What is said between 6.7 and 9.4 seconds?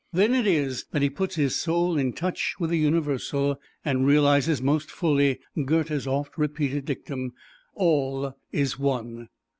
dictum, "All is one."